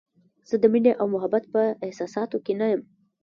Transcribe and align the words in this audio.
زه 0.49 0.55
د 0.61 0.63
مینې 0.73 0.91
او 1.01 1.05
محبت 1.13 1.43
په 1.53 1.61
احساساتو 1.85 2.37
کې 2.45 2.53
نه 2.59 2.65
یم. 2.71 2.81